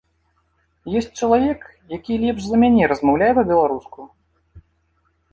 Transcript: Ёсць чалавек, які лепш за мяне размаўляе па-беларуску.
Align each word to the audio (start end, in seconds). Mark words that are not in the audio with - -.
Ёсць 0.99 1.09
чалавек, 1.25 1.59
які 1.95 2.13
лепш 2.23 2.47
за 2.51 2.57
мяне 2.63 2.87
размаўляе 2.93 3.27
па-беларуску. 3.39 4.07